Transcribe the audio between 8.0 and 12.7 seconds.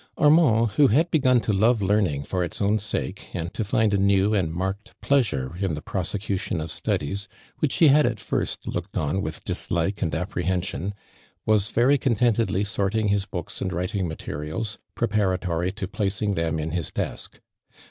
at first looked on with tlislike and apprehension, was very contentedly